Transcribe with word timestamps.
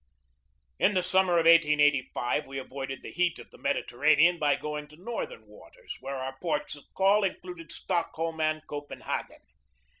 In 0.79 0.95
the 0.95 1.03
summer 1.03 1.33
of 1.33 1.45
1885 1.45 2.47
we 2.47 2.57
avoided 2.57 3.03
the 3.03 3.11
heat 3.11 3.37
of 3.37 3.51
the 3.51 3.59
Mediterranean 3.59 4.39
by 4.39 4.55
going 4.55 4.87
to 4.87 4.95
northern 4.95 5.45
waters, 5.45 5.95
where 5.99 6.15
our 6.15 6.35
ports 6.39 6.75
of 6.75 6.85
call 6.95 7.23
included 7.23 7.71
Stockholm 7.71 8.41
and 8.41 8.65
Copenhagen. 8.65 9.43